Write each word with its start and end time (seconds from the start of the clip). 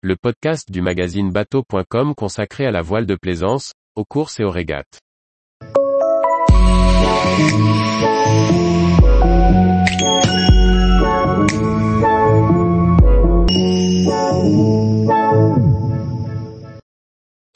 le 0.00 0.14
podcast 0.14 0.70
du 0.70 0.80
magazine 0.80 1.32
bateau.com 1.32 2.14
consacré 2.14 2.64
à 2.66 2.70
la 2.70 2.82
voile 2.82 3.04
de 3.04 3.16
plaisance, 3.16 3.72
aux 3.96 4.04
courses 4.04 4.38
et 4.38 4.44
aux 4.44 4.50
régates. 4.50 5.00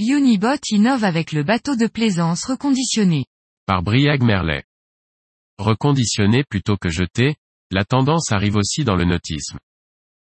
Unibot 0.01 0.57
innove 0.69 1.05
avec 1.05 1.31
le 1.31 1.45
bateau 1.45 1.77
de 1.77 1.87
plaisance 1.87 2.45
reconditionné. 2.45 3.25
Par 3.67 3.85
Briag 3.85 4.21
Merlet. 4.25 4.65
Reconditionné 5.59 6.43
plutôt 6.43 6.77
que 6.77 6.89
jeté, 6.89 7.37
la 7.71 7.85
tendance 7.85 8.33
arrive 8.33 8.57
aussi 8.57 8.83
dans 8.83 8.97
le 8.97 9.05
nautisme. 9.05 9.59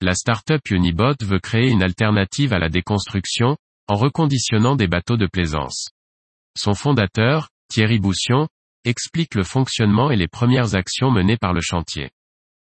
La 0.00 0.14
startup 0.14 0.60
Unibot 0.70 1.16
veut 1.22 1.40
créer 1.40 1.70
une 1.70 1.82
alternative 1.82 2.52
à 2.52 2.60
la 2.60 2.68
déconstruction, 2.68 3.56
en 3.88 3.96
reconditionnant 3.96 4.76
des 4.76 4.86
bateaux 4.86 5.16
de 5.16 5.26
plaisance. 5.26 5.88
Son 6.56 6.74
fondateur, 6.74 7.48
Thierry 7.68 7.98
Boussion, 7.98 8.46
explique 8.84 9.34
le 9.34 9.42
fonctionnement 9.42 10.12
et 10.12 10.16
les 10.16 10.28
premières 10.28 10.76
actions 10.76 11.10
menées 11.10 11.36
par 11.36 11.52
le 11.52 11.60
chantier. 11.60 12.10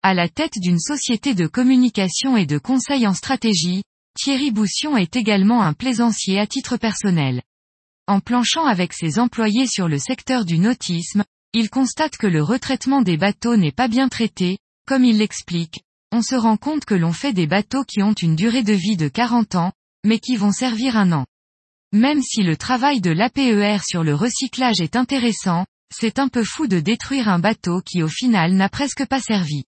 À 0.02 0.14
la 0.14 0.30
tête 0.30 0.54
d'une 0.56 0.78
société 0.78 1.34
de 1.34 1.46
communication 1.46 2.38
et 2.38 2.46
de 2.46 2.56
conseil 2.56 3.06
en 3.06 3.12
stratégie, 3.12 3.82
Thierry 4.14 4.50
Boussion 4.50 4.96
est 4.96 5.14
également 5.14 5.62
un 5.62 5.74
plaisancier 5.74 6.40
à 6.40 6.46
titre 6.46 6.78
personnel. 6.78 7.42
En 8.06 8.20
planchant 8.20 8.64
avec 8.64 8.94
ses 8.94 9.18
employés 9.18 9.66
sur 9.66 9.88
le 9.88 9.98
secteur 9.98 10.46
du 10.46 10.58
nautisme, 10.58 11.24
il 11.52 11.68
constate 11.68 12.16
que 12.16 12.26
le 12.26 12.42
retraitement 12.42 13.02
des 13.02 13.18
bateaux 13.18 13.56
n'est 13.56 13.72
pas 13.72 13.88
bien 13.88 14.08
traité, 14.08 14.56
comme 14.86 15.04
il 15.04 15.18
l'explique, 15.18 15.82
on 16.12 16.22
se 16.22 16.34
rend 16.34 16.56
compte 16.56 16.84
que 16.84 16.94
l'on 16.94 17.12
fait 17.12 17.32
des 17.32 17.46
bateaux 17.46 17.84
qui 17.84 18.02
ont 18.02 18.12
une 18.12 18.36
durée 18.36 18.62
de 18.62 18.72
vie 18.72 18.96
de 18.96 19.08
40 19.08 19.54
ans, 19.54 19.72
mais 20.04 20.18
qui 20.18 20.36
vont 20.36 20.52
servir 20.52 20.96
un 20.96 21.12
an. 21.12 21.26
Même 21.92 22.22
si 22.22 22.42
le 22.42 22.56
travail 22.56 23.00
de 23.00 23.10
l'APER 23.10 23.78
sur 23.84 24.02
le 24.02 24.14
recyclage 24.14 24.80
est 24.80 24.96
intéressant, 24.96 25.66
c'est 25.92 26.18
un 26.18 26.28
peu 26.28 26.44
fou 26.44 26.66
de 26.66 26.80
détruire 26.80 27.28
un 27.28 27.38
bateau 27.38 27.80
qui 27.80 28.02
au 28.02 28.08
final 28.08 28.54
n'a 28.54 28.68
presque 28.68 29.06
pas 29.06 29.20
servi. 29.20 29.64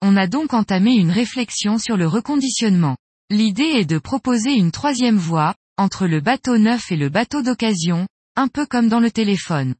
On 0.00 0.16
a 0.16 0.26
donc 0.26 0.54
entamé 0.54 0.94
une 0.94 1.12
réflexion 1.12 1.78
sur 1.78 1.96
le 1.96 2.08
reconditionnement. 2.08 2.96
L'idée 3.30 3.62
est 3.62 3.84
de 3.84 3.98
proposer 3.98 4.52
une 4.52 4.72
troisième 4.72 5.16
voie, 5.16 5.54
entre 5.78 6.06
le 6.06 6.20
bateau 6.20 6.58
neuf 6.58 6.90
et 6.90 6.96
le 6.96 7.08
bateau 7.08 7.42
d'occasion, 7.42 8.08
un 8.36 8.48
peu 8.48 8.66
comme 8.66 8.88
dans 8.88 9.00
le 9.00 9.10
téléphone. 9.10 9.74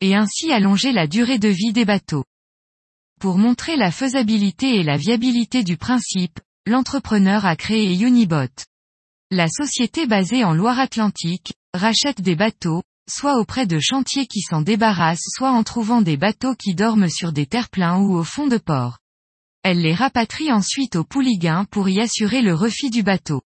Et 0.00 0.16
ainsi 0.16 0.50
allonger 0.52 0.92
la 0.92 1.06
durée 1.06 1.38
de 1.38 1.48
vie 1.48 1.72
des 1.72 1.84
bateaux. 1.84 2.24
Pour 3.22 3.38
montrer 3.38 3.76
la 3.76 3.92
faisabilité 3.92 4.80
et 4.80 4.82
la 4.82 4.96
viabilité 4.96 5.62
du 5.62 5.76
principe, 5.76 6.40
l'entrepreneur 6.66 7.46
a 7.46 7.54
créé 7.54 7.94
Unibot. 7.94 8.50
La 9.30 9.46
société 9.46 10.08
basée 10.08 10.42
en 10.42 10.54
Loire-Atlantique, 10.54 11.52
rachète 11.72 12.20
des 12.20 12.34
bateaux, 12.34 12.82
soit 13.08 13.38
auprès 13.38 13.64
de 13.64 13.78
chantiers 13.78 14.26
qui 14.26 14.40
s'en 14.40 14.60
débarrassent 14.60 15.28
soit 15.36 15.52
en 15.52 15.62
trouvant 15.62 16.02
des 16.02 16.16
bateaux 16.16 16.56
qui 16.56 16.74
dorment 16.74 17.08
sur 17.08 17.30
des 17.30 17.46
terre-pleins 17.46 18.00
ou 18.00 18.16
au 18.16 18.24
fond 18.24 18.48
de 18.48 18.58
port. 18.58 18.98
Elle 19.62 19.82
les 19.82 19.94
rapatrie 19.94 20.50
ensuite 20.50 20.96
au 20.96 21.04
Pouliguen 21.04 21.64
pour 21.66 21.88
y 21.88 22.00
assurer 22.00 22.42
le 22.42 22.54
refit 22.54 22.90
du 22.90 23.04
bateau. 23.04 23.42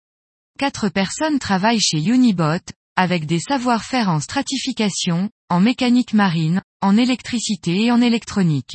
Quatre 0.59 0.91
personnes 0.91 1.39
travaillent 1.39 1.81
chez 1.81 2.05
Unibot, 2.05 2.61
avec 2.97 3.25
des 3.25 3.41
savoir-faire 3.41 4.11
en 4.11 4.21
stratification, 4.21 5.31
en 5.49 5.61
mécanique 5.61 6.13
marine, 6.13 6.61
en 6.83 6.99
électricité 6.99 7.85
et 7.85 7.91
en 7.91 8.03
électronique. 8.03 8.75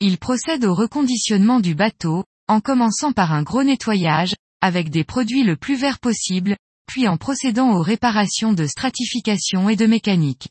Il 0.00 0.16
procède 0.16 0.64
au 0.64 0.74
reconditionnement 0.74 1.60
du 1.60 1.74
bateau, 1.74 2.24
en 2.48 2.60
commençant 2.60 3.12
par 3.12 3.32
un 3.32 3.42
gros 3.42 3.62
nettoyage, 3.62 4.34
avec 4.62 4.88
des 4.90 5.04
produits 5.04 5.44
le 5.44 5.56
plus 5.56 5.76
verts 5.76 5.98
possible, 5.98 6.56
puis 6.86 7.06
en 7.06 7.18
procédant 7.18 7.72
aux 7.72 7.82
réparations 7.82 8.52
de 8.52 8.66
stratification 8.66 9.68
et 9.68 9.76
de 9.76 9.86
mécanique. 9.86 10.48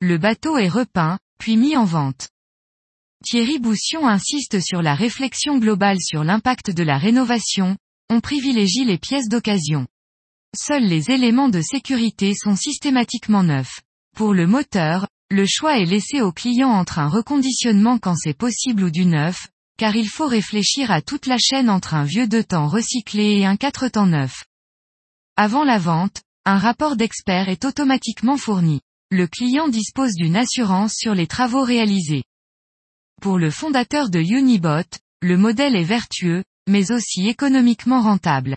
Le 0.00 0.16
bateau 0.16 0.56
est 0.58 0.68
repeint, 0.68 1.18
puis 1.38 1.56
mis 1.56 1.76
en 1.76 1.84
vente. 1.84 2.30
Thierry 3.24 3.58
Boussion 3.58 4.06
insiste 4.06 4.60
sur 4.60 4.80
la 4.80 4.94
réflexion 4.94 5.58
globale 5.58 6.00
sur 6.00 6.24
l'impact 6.24 6.70
de 6.70 6.82
la 6.82 6.98
rénovation, 6.98 7.76
on 8.08 8.20
privilégie 8.20 8.84
les 8.84 8.98
pièces 8.98 9.28
d'occasion. 9.28 9.86
Seuls 10.56 10.86
les 10.86 11.10
éléments 11.10 11.50
de 11.50 11.60
sécurité 11.60 12.34
sont 12.34 12.56
systématiquement 12.56 13.42
neufs. 13.42 13.80
Pour 14.16 14.32
le 14.32 14.46
moteur, 14.46 15.08
le 15.30 15.44
choix 15.46 15.78
est 15.78 15.84
laissé 15.84 16.22
au 16.22 16.32
client 16.32 16.70
entre 16.70 16.98
un 16.98 17.08
reconditionnement 17.08 17.98
quand 17.98 18.16
c'est 18.16 18.36
possible 18.36 18.84
ou 18.84 18.90
du 18.90 19.04
neuf, 19.04 19.48
car 19.76 19.94
il 19.94 20.08
faut 20.08 20.26
réfléchir 20.26 20.90
à 20.90 21.02
toute 21.02 21.26
la 21.26 21.36
chaîne 21.38 21.68
entre 21.68 21.94
un 21.94 22.04
vieux 22.04 22.26
deux 22.26 22.44
temps 22.44 22.66
recyclé 22.66 23.38
et 23.38 23.46
un 23.46 23.56
quatre 23.56 23.88
temps 23.88 24.06
neuf. 24.06 24.44
Avant 25.36 25.64
la 25.64 25.78
vente, 25.78 26.22
un 26.46 26.56
rapport 26.56 26.96
d'expert 26.96 27.48
est 27.48 27.64
automatiquement 27.64 28.38
fourni. 28.38 28.80
Le 29.10 29.26
client 29.26 29.68
dispose 29.68 30.14
d'une 30.14 30.36
assurance 30.36 30.94
sur 30.94 31.14
les 31.14 31.26
travaux 31.26 31.62
réalisés. 31.62 32.24
Pour 33.20 33.38
le 33.38 33.50
fondateur 33.50 34.10
de 34.10 34.20
Unibot, 34.20 34.88
le 35.20 35.36
modèle 35.36 35.76
est 35.76 35.84
vertueux, 35.84 36.44
mais 36.68 36.90
aussi 36.90 37.28
économiquement 37.28 38.00
rentable. 38.00 38.56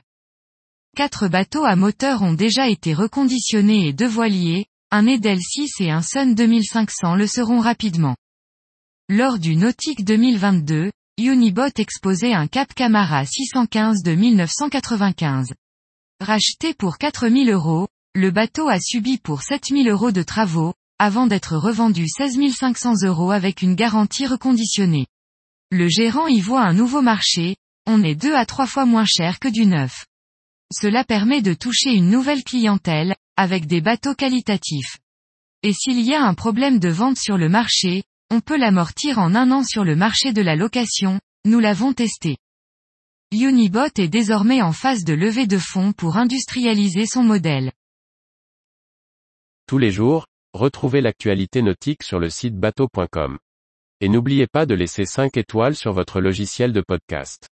Quatre 0.95 1.27
bateaux 1.27 1.63
à 1.63 1.75
moteur 1.75 2.21
ont 2.21 2.33
déjà 2.33 2.69
été 2.69 2.93
reconditionnés 2.93 3.87
et 3.87 3.93
deux 3.93 4.07
voiliers, 4.07 4.67
un 4.93 5.07
Edel 5.07 5.39
6 5.39 5.79
et 5.79 5.89
un 5.89 6.01
Sun 6.01 6.35
2500 6.35 7.15
le 7.15 7.25
seront 7.25 7.61
rapidement. 7.61 8.17
Lors 9.07 9.39
du 9.39 9.55
Nautique 9.55 10.03
2022, 10.03 10.91
Unibot 11.17 11.71
exposait 11.77 12.33
un 12.33 12.47
Cap 12.47 12.73
Camara 12.73 13.25
615 13.25 14.03
de 14.03 14.13
1995. 14.13 15.53
Racheté 16.19 16.73
pour 16.73 16.97
4000 16.97 17.49
euros, 17.51 17.87
le 18.15 18.31
bateau 18.31 18.67
a 18.67 18.79
subi 18.81 19.17
pour 19.17 19.43
7000 19.43 19.87
euros 19.87 20.11
de 20.11 20.23
travaux, 20.23 20.73
avant 20.99 21.25
d'être 21.25 21.55
revendu 21.55 22.05
16 22.09 22.37
500 22.53 23.03
euros 23.03 23.31
avec 23.31 23.61
une 23.61 23.75
garantie 23.75 24.27
reconditionnée. 24.27 25.07
Le 25.71 25.87
gérant 25.87 26.27
y 26.27 26.41
voit 26.41 26.63
un 26.63 26.73
nouveau 26.73 27.01
marché, 27.01 27.55
on 27.87 28.03
est 28.03 28.15
deux 28.15 28.35
à 28.35 28.45
trois 28.45 28.67
fois 28.67 28.85
moins 28.85 29.05
cher 29.05 29.39
que 29.39 29.47
du 29.47 29.65
neuf. 29.65 30.05
Cela 30.73 31.05
permet 31.05 31.41
de 31.41 31.53
toucher 31.53 31.93
une 31.93 32.09
nouvelle 32.09 32.43
clientèle, 32.43 33.15
avec 33.35 33.67
des 33.67 33.81
bateaux 33.81 34.15
qualitatifs. 34.15 34.97
Et 35.63 35.73
s'il 35.73 35.99
y 36.01 36.13
a 36.13 36.23
un 36.23 36.33
problème 36.33 36.79
de 36.79 36.89
vente 36.89 37.17
sur 37.17 37.37
le 37.37 37.49
marché, 37.49 38.03
on 38.29 38.39
peut 38.39 38.57
l'amortir 38.57 39.19
en 39.19 39.35
un 39.35 39.51
an 39.51 39.63
sur 39.63 39.83
le 39.83 39.95
marché 39.95 40.33
de 40.33 40.41
la 40.41 40.55
location, 40.55 41.19
nous 41.45 41.59
l'avons 41.59 41.93
testé. 41.93 42.37
Unibot 43.31 43.91
est 43.97 44.07
désormais 44.07 44.61
en 44.61 44.71
phase 44.71 45.03
de 45.03 45.13
levée 45.13 45.47
de 45.47 45.57
fonds 45.57 45.93
pour 45.93 46.17
industrialiser 46.17 47.05
son 47.05 47.23
modèle. 47.23 47.71
Tous 49.67 49.77
les 49.77 49.91
jours, 49.91 50.25
retrouvez 50.53 50.99
l'actualité 50.99 51.61
nautique 51.61 52.03
sur 52.03 52.19
le 52.19 52.29
site 52.29 52.57
bateau.com. 52.57 53.37
Et 54.01 54.09
n'oubliez 54.09 54.47
pas 54.47 54.65
de 54.65 54.73
laisser 54.73 55.05
5 55.05 55.37
étoiles 55.37 55.75
sur 55.75 55.93
votre 55.93 56.19
logiciel 56.19 56.73
de 56.73 56.81
podcast. 56.81 57.50